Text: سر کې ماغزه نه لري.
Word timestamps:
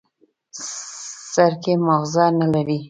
سر 1.33 1.51
کې 1.61 1.73
ماغزه 1.85 2.25
نه 2.39 2.47
لري. 2.53 2.79